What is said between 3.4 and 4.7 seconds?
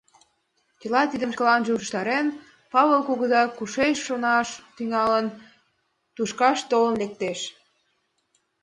кушеч шонаш